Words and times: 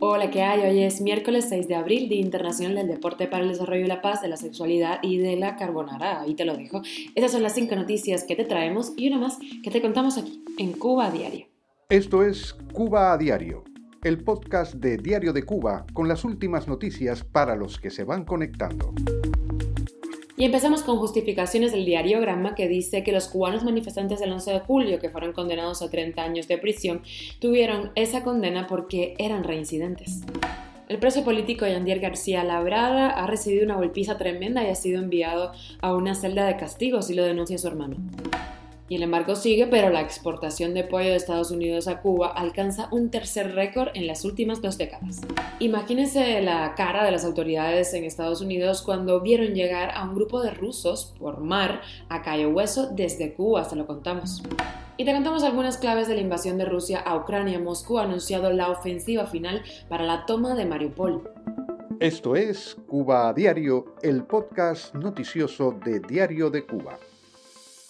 Hola, 0.00 0.30
¿qué 0.30 0.42
hay? 0.42 0.60
Hoy 0.60 0.82
es 0.82 1.00
miércoles 1.00 1.46
6 1.48 1.66
de 1.66 1.74
abril, 1.74 2.10
Día 2.10 2.20
Internacional 2.20 2.74
del 2.74 2.88
Deporte 2.88 3.26
para 3.26 3.42
el 3.42 3.48
Desarrollo 3.48 3.84
y 3.84 3.88
la 3.88 4.02
Paz, 4.02 4.20
de 4.20 4.28
la 4.28 4.36
Sexualidad 4.36 4.98
y 5.02 5.16
de 5.16 5.36
la 5.36 5.56
Carbonara. 5.56 6.20
Ahí 6.20 6.34
te 6.34 6.44
lo 6.44 6.56
dejo. 6.56 6.82
Esas 7.14 7.32
son 7.32 7.42
las 7.42 7.54
cinco 7.54 7.74
noticias 7.74 8.24
que 8.24 8.36
te 8.36 8.44
traemos 8.44 8.92
y 8.98 9.08
una 9.08 9.18
más 9.18 9.38
que 9.62 9.70
te 9.70 9.80
contamos 9.80 10.18
aquí, 10.18 10.44
en 10.58 10.72
Cuba 10.72 11.06
a 11.06 11.10
Diario. 11.10 11.46
Esto 11.88 12.22
es 12.22 12.54
Cuba 12.72 13.12
a 13.12 13.18
Diario, 13.18 13.64
el 14.02 14.22
podcast 14.22 14.74
de 14.74 14.98
Diario 14.98 15.32
de 15.32 15.44
Cuba 15.44 15.86
con 15.94 16.06
las 16.06 16.24
últimas 16.24 16.68
noticias 16.68 17.24
para 17.24 17.56
los 17.56 17.80
que 17.80 17.88
se 17.88 18.04
van 18.04 18.24
conectando. 18.24 18.92
Y 20.36 20.44
empezamos 20.44 20.82
con 20.82 20.98
justificaciones 20.98 21.70
del 21.70 21.84
diario 21.84 22.20
Gramma 22.20 22.56
que 22.56 22.66
dice 22.66 23.04
que 23.04 23.12
los 23.12 23.28
cubanos 23.28 23.62
manifestantes 23.62 24.18
del 24.18 24.32
11 24.32 24.50
de 24.50 24.60
julio, 24.60 24.98
que 24.98 25.08
fueron 25.08 25.32
condenados 25.32 25.80
a 25.80 25.90
30 25.90 26.20
años 26.22 26.48
de 26.48 26.58
prisión, 26.58 27.02
tuvieron 27.38 27.92
esa 27.94 28.24
condena 28.24 28.66
porque 28.66 29.14
eran 29.18 29.44
reincidentes. 29.44 30.22
El 30.88 30.98
preso 30.98 31.24
político 31.24 31.66
Yandier 31.66 32.00
García 32.00 32.42
Labrada 32.42 33.10
ha 33.10 33.26
recibido 33.28 33.64
una 33.64 33.76
golpiza 33.76 34.18
tremenda 34.18 34.64
y 34.64 34.70
ha 34.70 34.74
sido 34.74 35.00
enviado 35.00 35.52
a 35.80 35.94
una 35.94 36.16
celda 36.16 36.46
de 36.46 36.56
castigo, 36.56 37.00
si 37.00 37.14
lo 37.14 37.22
denuncia 37.24 37.56
su 37.56 37.68
hermano. 37.68 37.96
Y 38.86 38.96
el 38.96 39.02
embargo 39.02 39.34
sigue, 39.34 39.66
pero 39.66 39.88
la 39.88 40.02
exportación 40.02 40.74
de 40.74 40.84
pollo 40.84 41.08
de 41.08 41.16
Estados 41.16 41.50
Unidos 41.50 41.88
a 41.88 42.00
Cuba 42.00 42.28
alcanza 42.28 42.88
un 42.92 43.10
tercer 43.10 43.54
récord 43.54 43.88
en 43.94 44.06
las 44.06 44.26
últimas 44.26 44.60
dos 44.60 44.76
décadas. 44.76 45.22
Imagínense 45.58 46.42
la 46.42 46.74
cara 46.74 47.02
de 47.02 47.10
las 47.10 47.24
autoridades 47.24 47.94
en 47.94 48.04
Estados 48.04 48.42
Unidos 48.42 48.82
cuando 48.82 49.22
vieron 49.22 49.54
llegar 49.54 49.90
a 49.94 50.04
un 50.04 50.14
grupo 50.14 50.42
de 50.42 50.50
rusos 50.50 51.14
por 51.18 51.40
mar 51.40 51.80
a 52.10 52.20
Cayo 52.20 52.50
Hueso 52.50 52.90
desde 52.90 53.32
Cuba, 53.32 53.64
se 53.64 53.76
lo 53.76 53.86
contamos. 53.86 54.42
Y 54.98 55.04
te 55.06 55.14
contamos 55.14 55.42
algunas 55.42 55.78
claves 55.78 56.06
de 56.06 56.14
la 56.14 56.20
invasión 56.20 56.58
de 56.58 56.66
Rusia 56.66 57.00
a 57.00 57.16
Ucrania. 57.16 57.58
Moscú 57.58 57.98
ha 57.98 58.04
anunciado 58.04 58.52
la 58.52 58.68
ofensiva 58.68 59.26
final 59.26 59.62
para 59.88 60.04
la 60.04 60.26
toma 60.26 60.54
de 60.54 60.66
Mariupol. 60.66 61.30
Esto 62.00 62.36
es 62.36 62.76
Cuba 62.86 63.28
a 63.28 63.32
Diario, 63.32 63.94
el 64.02 64.24
podcast 64.24 64.94
noticioso 64.94 65.72
de 65.84 66.00
Diario 66.00 66.50
de 66.50 66.66
Cuba. 66.66 66.98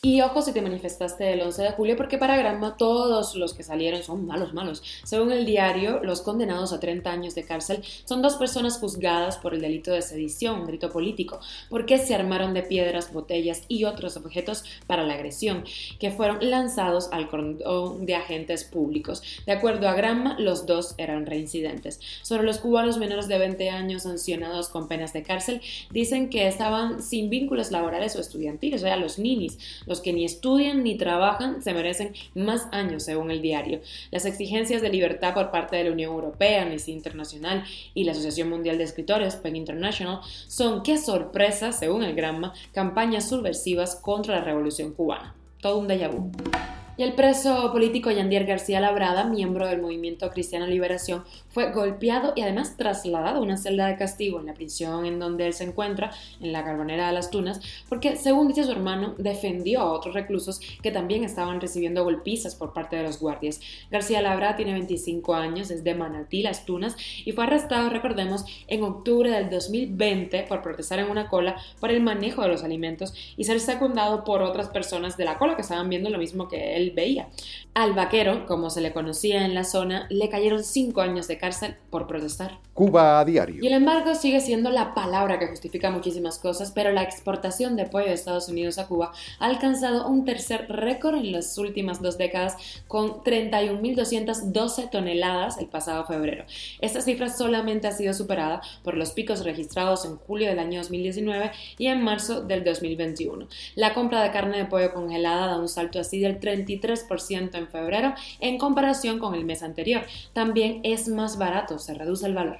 Y 0.00 0.20
ojo 0.20 0.42
si 0.42 0.52
te 0.52 0.62
manifestaste 0.62 1.32
el 1.32 1.40
11 1.40 1.60
de 1.60 1.72
julio, 1.72 1.96
porque 1.96 2.18
para 2.18 2.36
Granma 2.36 2.76
todos 2.76 3.34
los 3.34 3.52
que 3.52 3.64
salieron 3.64 4.04
son 4.04 4.26
malos, 4.26 4.54
malos. 4.54 4.80
Según 5.02 5.32
el 5.32 5.44
diario, 5.44 5.98
los 6.04 6.20
condenados 6.20 6.72
a 6.72 6.78
30 6.78 7.10
años 7.10 7.34
de 7.34 7.42
cárcel 7.42 7.82
son 8.04 8.22
dos 8.22 8.36
personas 8.36 8.78
juzgadas 8.78 9.38
por 9.38 9.54
el 9.54 9.60
delito 9.60 9.90
de 9.90 10.02
sedición, 10.02 10.60
un 10.60 10.66
delito 10.66 10.92
político, 10.92 11.40
porque 11.68 11.98
se 11.98 12.14
armaron 12.14 12.54
de 12.54 12.62
piedras, 12.62 13.12
botellas 13.12 13.64
y 13.66 13.86
otros 13.86 14.16
objetos 14.16 14.62
para 14.86 15.02
la 15.02 15.14
agresión, 15.14 15.64
que 15.98 16.12
fueron 16.12 16.48
lanzados 16.48 17.08
al 17.10 17.28
cordón 17.28 18.06
de 18.06 18.14
agentes 18.14 18.62
públicos. 18.62 19.24
De 19.46 19.52
acuerdo 19.52 19.88
a 19.88 19.94
Granma, 19.94 20.38
los 20.38 20.64
dos 20.64 20.94
eran 20.98 21.26
reincidentes. 21.26 21.98
Sobre 22.22 22.44
los 22.44 22.58
cubanos 22.58 22.98
menores 22.98 23.26
de 23.26 23.36
20 23.36 23.68
años 23.70 24.04
sancionados 24.04 24.68
con 24.68 24.86
penas 24.86 25.12
de 25.12 25.24
cárcel, 25.24 25.60
dicen 25.90 26.30
que 26.30 26.46
estaban 26.46 27.02
sin 27.02 27.30
vínculos 27.30 27.72
laborales 27.72 28.14
o 28.14 28.20
estudiantiles, 28.20 28.82
o 28.82 28.86
sea, 28.86 28.96
los 28.96 29.18
ninis 29.18 29.58
los 29.88 30.00
que 30.00 30.12
ni 30.12 30.24
estudian 30.24 30.84
ni 30.84 30.96
trabajan 30.96 31.62
se 31.62 31.74
merecen 31.74 32.12
más 32.34 32.68
años, 32.72 33.02
según 33.02 33.30
el 33.30 33.42
diario. 33.42 33.80
Las 34.10 34.26
exigencias 34.26 34.82
de 34.82 34.90
libertad 34.90 35.34
por 35.34 35.50
parte 35.50 35.76
de 35.76 35.84
la 35.84 35.92
Unión 35.92 36.12
Europea, 36.12 36.62
Amnistía 36.62 36.94
Internacional 36.94 37.64
y 37.94 38.04
la 38.04 38.12
Asociación 38.12 38.48
Mundial 38.48 38.78
de 38.78 38.84
Escritores, 38.84 39.36
PEN 39.36 39.56
International, 39.56 40.20
son, 40.46 40.82
qué 40.82 40.98
sorpresa, 40.98 41.72
según 41.72 42.02
el 42.02 42.14
Gramma, 42.14 42.52
campañas 42.72 43.28
subversivas 43.28 43.96
contra 43.96 44.36
la 44.36 44.44
revolución 44.44 44.92
cubana. 44.92 45.34
Todo 45.60 45.78
un 45.78 45.88
déjà. 45.88 46.77
Y 46.98 47.04
el 47.04 47.12
preso 47.12 47.70
político 47.70 48.10
Yandier 48.10 48.44
García 48.44 48.80
Labrada, 48.80 49.22
miembro 49.22 49.68
del 49.68 49.80
movimiento 49.80 50.28
Cristiano 50.30 50.66
Liberación, 50.66 51.22
fue 51.48 51.70
golpeado 51.70 52.32
y 52.34 52.40
además 52.40 52.76
trasladado 52.76 53.38
a 53.38 53.40
una 53.40 53.56
celda 53.56 53.86
de 53.86 53.96
castigo 53.96 54.40
en 54.40 54.46
la 54.46 54.54
prisión 54.54 55.06
en 55.06 55.20
donde 55.20 55.46
él 55.46 55.52
se 55.52 55.62
encuentra, 55.62 56.10
en 56.40 56.50
la 56.50 56.64
Carbonera 56.64 57.06
de 57.06 57.12
las 57.12 57.30
Tunas, 57.30 57.60
porque, 57.88 58.16
según 58.16 58.48
dice 58.48 58.64
su 58.64 58.72
hermano, 58.72 59.14
defendió 59.16 59.82
a 59.82 59.92
otros 59.92 60.12
reclusos 60.12 60.58
que 60.82 60.90
también 60.90 61.22
estaban 61.22 61.60
recibiendo 61.60 62.02
golpizas 62.02 62.56
por 62.56 62.72
parte 62.72 62.96
de 62.96 63.04
los 63.04 63.20
guardias. 63.20 63.60
García 63.92 64.20
Labrada 64.20 64.56
tiene 64.56 64.72
25 64.72 65.36
años, 65.36 65.70
es 65.70 65.84
de 65.84 65.94
Manatí, 65.94 66.42
Las 66.42 66.64
Tunas, 66.64 66.96
y 67.24 67.30
fue 67.30 67.44
arrestado, 67.44 67.90
recordemos, 67.90 68.44
en 68.66 68.82
octubre 68.82 69.30
del 69.30 69.50
2020 69.50 70.46
por 70.48 70.62
protestar 70.62 70.98
en 70.98 71.10
una 71.10 71.28
cola 71.28 71.58
por 71.78 71.92
el 71.92 72.02
manejo 72.02 72.42
de 72.42 72.48
los 72.48 72.64
alimentos 72.64 73.14
y 73.36 73.44
ser 73.44 73.60
secundado 73.60 74.24
por 74.24 74.42
otras 74.42 74.68
personas 74.70 75.16
de 75.16 75.26
la 75.26 75.38
cola 75.38 75.54
que 75.54 75.62
estaban 75.62 75.88
viendo 75.88 76.10
lo 76.10 76.18
mismo 76.18 76.48
que 76.48 76.74
él 76.74 76.87
veía. 76.90 77.28
Al 77.74 77.92
vaquero, 77.92 78.46
como 78.46 78.70
se 78.70 78.80
le 78.80 78.92
conocía 78.92 79.44
en 79.44 79.54
la 79.54 79.62
zona, 79.62 80.06
le 80.10 80.28
cayeron 80.28 80.64
cinco 80.64 81.00
años 81.00 81.28
de 81.28 81.38
cárcel 81.38 81.76
por 81.90 82.06
protestar. 82.08 82.58
Cuba 82.74 83.20
a 83.20 83.24
diario. 83.24 83.62
Y 83.62 83.66
el 83.66 83.72
embargo 83.72 84.14
sigue 84.14 84.40
siendo 84.40 84.70
la 84.70 84.94
palabra 84.94 85.38
que 85.38 85.46
justifica 85.46 85.90
muchísimas 85.90 86.38
cosas, 86.38 86.72
pero 86.72 86.92
la 86.92 87.02
exportación 87.02 87.76
de 87.76 87.86
pollo 87.86 88.06
de 88.06 88.12
Estados 88.12 88.48
Unidos 88.48 88.78
a 88.78 88.86
Cuba 88.86 89.12
ha 89.38 89.46
alcanzado 89.46 90.08
un 90.08 90.24
tercer 90.24 90.66
récord 90.68 91.16
en 91.16 91.32
las 91.32 91.56
últimas 91.58 92.02
dos 92.02 92.18
décadas 92.18 92.56
con 92.86 93.22
31.212 93.22 94.90
toneladas 94.90 95.58
el 95.58 95.66
pasado 95.66 96.04
febrero. 96.04 96.44
Esta 96.80 97.00
cifra 97.00 97.28
solamente 97.28 97.86
ha 97.88 97.92
sido 97.92 98.14
superada 98.14 98.60
por 98.82 98.96
los 98.96 99.12
picos 99.12 99.44
registrados 99.44 100.04
en 100.04 100.16
julio 100.16 100.48
del 100.48 100.58
año 100.58 100.78
2019 100.80 101.52
y 101.78 101.86
en 101.86 102.02
marzo 102.02 102.42
del 102.42 102.64
2021. 102.64 103.48
La 103.76 103.94
compra 103.94 104.22
de 104.22 104.30
carne 104.30 104.58
de 104.58 104.64
pollo 104.64 104.92
congelada 104.92 105.46
da 105.46 105.58
un 105.58 105.68
salto 105.68 106.00
así 106.00 106.20
del 106.20 106.38
33 106.38 106.66
3% 106.80 107.54
en 107.54 107.68
febrero 107.68 108.14
en 108.40 108.58
comparación 108.58 109.18
con 109.18 109.34
el 109.34 109.44
mes 109.44 109.62
anterior. 109.62 110.02
También 110.32 110.80
es 110.82 111.08
más 111.08 111.38
barato, 111.38 111.78
se 111.78 111.94
reduce 111.94 112.26
el 112.26 112.34
valor. 112.34 112.58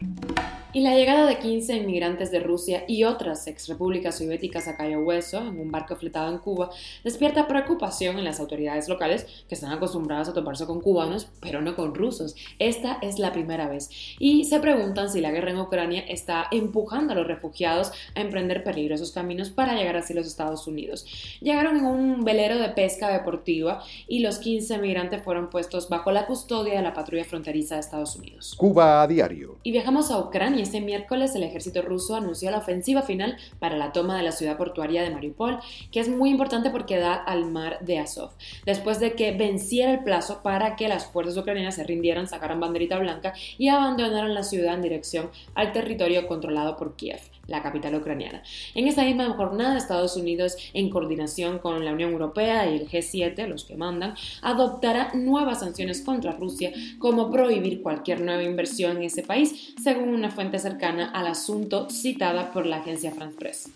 Y 0.74 0.80
la 0.80 0.94
llegada 0.94 1.26
de 1.26 1.38
15 1.38 1.78
inmigrantes 1.78 2.30
de 2.30 2.40
Rusia 2.40 2.84
y 2.86 3.04
otras 3.04 3.46
exrepúblicas 3.46 4.18
soviéticas 4.18 4.68
a 4.68 4.76
Cayo 4.76 5.00
Hueso 5.00 5.38
en 5.38 5.58
un 5.58 5.70
barco 5.70 5.96
fletado 5.96 6.30
en 6.30 6.36
Cuba 6.36 6.68
despierta 7.02 7.48
preocupación 7.48 8.18
en 8.18 8.24
las 8.24 8.38
autoridades 8.38 8.86
locales 8.86 9.26
que 9.48 9.54
están 9.54 9.72
acostumbradas 9.72 10.28
a 10.28 10.34
toparse 10.34 10.66
con 10.66 10.82
cubanos, 10.82 11.26
pero 11.40 11.62
no 11.62 11.74
con 11.74 11.94
rusos. 11.94 12.36
Esta 12.58 12.98
es 13.00 13.18
la 13.18 13.32
primera 13.32 13.66
vez. 13.66 13.88
Y 14.18 14.44
se 14.44 14.60
preguntan 14.60 15.10
si 15.10 15.22
la 15.22 15.30
guerra 15.30 15.52
en 15.52 15.58
Ucrania 15.58 16.04
está 16.06 16.48
empujando 16.50 17.14
a 17.14 17.16
los 17.16 17.26
refugiados 17.26 17.90
a 18.14 18.20
emprender 18.20 18.62
peligrosos 18.62 19.12
caminos 19.12 19.48
para 19.48 19.74
llegar 19.74 19.96
hacia 19.96 20.16
los 20.16 20.26
Estados 20.26 20.66
Unidos. 20.66 21.06
Llegaron 21.40 21.78
en 21.78 21.86
un 21.86 22.24
velero 22.24 22.58
de 22.58 22.68
pesca 22.68 23.10
deportiva 23.10 23.82
y 24.06 24.18
los 24.18 24.38
15 24.38 24.76
migrantes 24.76 25.22
fueron 25.22 25.48
puestos 25.48 25.88
bajo 25.88 26.12
la 26.12 26.26
custodia 26.26 26.74
de 26.74 26.82
la 26.82 26.92
patrulla 26.92 27.24
fronteriza 27.24 27.76
de 27.76 27.80
Estados 27.80 28.16
Unidos. 28.16 28.54
Cuba 28.58 29.00
a 29.00 29.06
diario. 29.06 29.56
Y 29.62 29.72
viajamos 29.72 30.10
a 30.10 30.18
Ucrania. 30.18 30.57
Este 30.58 30.80
miércoles 30.80 31.36
el 31.36 31.44
ejército 31.44 31.82
ruso 31.82 32.16
anunció 32.16 32.50
la 32.50 32.58
ofensiva 32.58 33.02
final 33.02 33.36
para 33.60 33.76
la 33.76 33.92
toma 33.92 34.16
de 34.16 34.24
la 34.24 34.32
ciudad 34.32 34.56
portuaria 34.56 35.02
de 35.02 35.10
Mariupol, 35.10 35.60
que 35.92 36.00
es 36.00 36.08
muy 36.08 36.30
importante 36.30 36.70
porque 36.70 36.98
da 36.98 37.14
al 37.14 37.44
mar 37.44 37.78
de 37.80 38.00
Azov. 38.00 38.30
Después 38.66 38.98
de 38.98 39.12
que 39.12 39.30
venciera 39.32 39.92
el 39.92 40.02
plazo 40.02 40.42
para 40.42 40.74
que 40.74 40.88
las 40.88 41.06
fuerzas 41.06 41.36
ucranianas 41.36 41.76
se 41.76 41.84
rindieran, 41.84 42.26
sacaran 42.26 42.58
banderita 42.58 42.98
blanca 42.98 43.34
y 43.56 43.68
abandonaran 43.68 44.34
la 44.34 44.42
ciudad 44.42 44.74
en 44.74 44.82
dirección 44.82 45.30
al 45.54 45.72
territorio 45.72 46.26
controlado 46.26 46.76
por 46.76 46.96
Kiev 46.96 47.20
la 47.48 47.62
capital 47.62 47.94
ucraniana. 47.96 48.42
En 48.74 48.86
esta 48.86 49.02
misma 49.02 49.30
jornada, 49.30 49.76
Estados 49.76 50.16
Unidos, 50.16 50.56
en 50.74 50.90
coordinación 50.90 51.58
con 51.58 51.84
la 51.84 51.92
Unión 51.92 52.12
Europea 52.12 52.70
y 52.70 52.76
el 52.76 52.88
G7, 52.88 53.46
los 53.48 53.64
que 53.64 53.76
mandan, 53.76 54.14
adoptará 54.42 55.12
nuevas 55.14 55.60
sanciones 55.60 56.02
contra 56.02 56.32
Rusia, 56.32 56.72
como 56.98 57.30
prohibir 57.30 57.82
cualquier 57.82 58.20
nueva 58.20 58.42
inversión 58.42 58.98
en 58.98 59.04
ese 59.04 59.22
país, 59.22 59.74
según 59.82 60.10
una 60.10 60.30
fuente 60.30 60.47
cercana 60.56 61.10
al 61.10 61.26
asunto 61.26 61.90
citada 61.90 62.50
por 62.52 62.64
la 62.64 62.76
agencia 62.76 63.12
France 63.12 63.36
Press. 63.38 63.70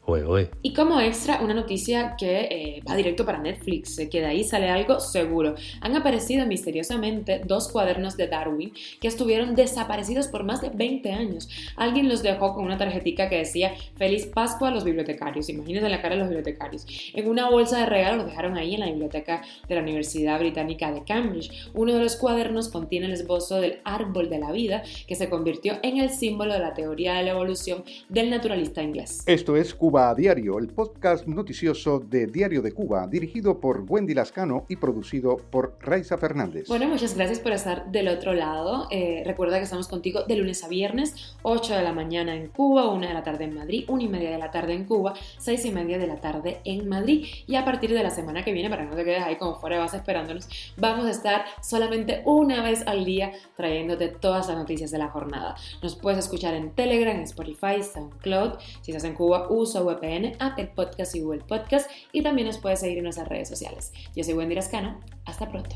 Y 0.62 0.72
como 0.72 1.00
extra, 1.00 1.40
una 1.42 1.54
noticia 1.54 2.14
que 2.16 2.40
eh, 2.40 2.82
va 2.88 2.96
directo 2.96 3.26
para 3.26 3.38
Netflix, 3.38 3.96
que 4.10 4.20
de 4.20 4.26
ahí 4.26 4.44
sale 4.44 4.70
algo 4.70 5.00
seguro. 5.00 5.54
Han 5.80 5.96
aparecido 5.96 6.46
misteriosamente 6.46 7.42
dos 7.44 7.68
cuadernos 7.68 8.16
de 8.16 8.28
Darwin 8.28 8.72
que 9.00 9.08
estuvieron 9.08 9.54
desaparecidos 9.54 10.28
por 10.28 10.44
más 10.44 10.62
de 10.62 10.70
20 10.70 11.12
años. 11.12 11.48
Alguien 11.76 12.08
los 12.08 12.22
dejó 12.22 12.54
con 12.54 12.64
una 12.64 12.78
tarjetita 12.78 13.28
que 13.28 13.38
decía 13.38 13.74
Feliz 13.96 14.26
Pascua 14.26 14.68
a 14.68 14.70
los 14.70 14.84
bibliotecarios. 14.84 15.48
Imagínense 15.48 15.88
la 15.88 16.00
cara 16.00 16.14
de 16.14 16.20
los 16.20 16.28
bibliotecarios. 16.28 16.86
En 17.14 17.28
una 17.28 17.50
bolsa 17.50 17.78
de 17.78 17.86
regalo 17.86 18.16
los 18.18 18.26
dejaron 18.26 18.56
ahí 18.56 18.74
en 18.74 18.80
la 18.80 18.86
biblioteca 18.86 19.42
de 19.68 19.74
la 19.74 19.82
Universidad 19.82 20.38
Británica 20.38 20.92
de 20.92 21.04
Cambridge. 21.04 21.50
Uno 21.74 21.94
de 21.94 22.00
los 22.00 22.16
cuadernos 22.16 22.68
contiene 22.68 23.06
el 23.06 23.12
esbozo 23.12 23.60
del 23.60 23.80
árbol 23.84 24.28
de 24.28 24.38
la 24.38 24.52
vida 24.52 24.82
que 25.06 25.16
se 25.16 25.28
convirtió 25.28 25.78
en 25.82 25.98
el 25.98 26.10
símbolo 26.10 26.52
de 26.52 26.60
la 26.62 26.74
teoría 26.74 27.14
de 27.14 27.24
la 27.24 27.32
evolución 27.32 27.84
del 28.08 28.30
naturalista 28.30 28.82
inglés. 28.82 29.24
Esto 29.26 29.56
es 29.56 29.74
Cuba 29.74 30.10
a 30.10 30.14
Diario, 30.14 30.58
el 30.58 30.68
podcast 30.68 31.26
noticioso 31.26 31.98
de 31.98 32.26
Diario 32.26 32.62
de 32.62 32.72
Cuba, 32.72 33.06
dirigido 33.06 33.60
por 33.60 33.84
Wendy 33.88 34.14
Lascano 34.14 34.64
y 34.68 34.76
producido 34.76 35.36
por 35.36 35.76
Raiza 35.80 36.16
Fernández. 36.18 36.68
Bueno, 36.68 36.88
muchas 36.88 37.16
gracias 37.16 37.40
por 37.40 37.52
estar 37.52 37.90
del 37.90 38.08
otro 38.08 38.32
lado. 38.32 38.86
Eh, 38.90 39.22
recuerda 39.26 39.58
que 39.58 39.64
estamos 39.64 39.88
contigo 39.88 40.22
de 40.22 40.36
lunes 40.36 40.62
a 40.62 40.68
viernes, 40.68 41.36
8 41.42 41.74
de 41.74 41.82
la 41.82 41.92
mañana 41.92 42.36
en 42.36 42.48
Cuba, 42.48 42.88
1 42.90 43.08
de 43.08 43.14
la 43.14 43.22
tarde 43.24 43.44
en 43.44 43.54
Madrid, 43.54 43.84
1 43.88 44.02
y 44.02 44.08
media 44.08 44.30
de 44.30 44.38
la 44.38 44.50
tarde 44.50 44.74
en 44.74 44.84
Cuba, 44.84 45.14
6 45.38 45.64
y 45.64 45.70
media 45.72 45.98
de 45.98 46.06
la 46.06 46.20
tarde 46.20 46.60
en 46.64 46.88
Madrid. 46.88 47.26
Y 47.46 47.56
a 47.56 47.64
partir 47.64 47.92
de 47.92 48.02
la 48.02 48.10
semana 48.10 48.44
que 48.44 48.52
viene, 48.52 48.70
para 48.70 48.84
que 48.84 48.90
no 48.90 48.96
te 48.96 49.04
quedes 49.04 49.22
ahí 49.22 49.36
como 49.36 49.56
fuera 49.56 49.76
de 49.76 49.82
base 49.82 49.96
esperándonos, 49.96 50.48
vamos 50.76 51.06
a 51.06 51.10
estar 51.10 51.44
solamente 51.60 52.22
una 52.24 52.62
vez 52.62 52.86
al 52.86 53.04
día 53.04 53.32
trayéndote 53.56 54.08
todas 54.08 54.46
las 54.48 54.56
noticias 54.56 54.92
de 54.92 54.98
la 54.98 55.08
jornada. 55.08 55.56
Nos 55.82 55.96
puedes 55.96 56.28
en 56.52 56.74
Telegram, 56.74 57.18
Spotify, 57.20 57.82
SoundCloud. 57.82 58.58
Si 58.82 58.90
estás 58.90 59.04
en 59.04 59.14
Cuba, 59.14 59.46
usa 59.50 59.82
VPN, 59.82 60.36
Apple 60.38 60.72
Podcast 60.74 61.14
y 61.14 61.20
Google 61.20 61.42
Podcast. 61.42 61.90
Y 62.12 62.22
también 62.22 62.46
nos 62.46 62.58
puedes 62.58 62.80
seguir 62.80 62.98
en 62.98 63.04
nuestras 63.04 63.28
redes 63.28 63.48
sociales. 63.48 63.92
Yo 64.14 64.24
soy 64.24 64.34
Wendy 64.34 64.54
Rascano. 64.54 65.00
Hasta 65.24 65.48
pronto. 65.48 65.74